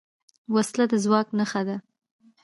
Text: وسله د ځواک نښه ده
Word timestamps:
وسله 0.53 0.85
د 0.91 0.93
ځواک 1.03 1.27
نښه 1.37 1.61
ده 1.67 1.77